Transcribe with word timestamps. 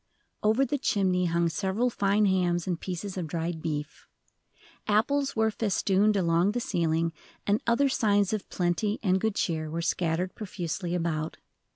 Over 0.41 0.65
the 0.65 0.79
chimney 0.79 1.25
hung 1.27 1.47
several 1.47 1.91
fine 1.91 2.25
hams 2.25 2.65
and 2.65 2.79
pieces 2.79 3.17
of 3.17 3.27
dried 3.27 3.61
beef. 3.61 4.07
Apples 4.87 5.35
were 5.35 5.51
festooned 5.51 6.17
along 6.17 6.53
the 6.53 6.59
ceiling, 6.59 7.13
and 7.45 7.61
other 7.67 7.87
signs 7.87 8.33
of 8.33 8.49
plenty 8.49 8.99
and 9.03 9.21
good 9.21 9.35
cheer 9.35 9.69
were 9.69 9.83
scattered 9.83 10.33
profusely 10.33 10.95
about. 10.95 11.37